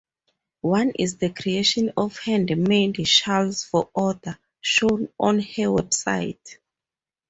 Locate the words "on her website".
5.19-6.57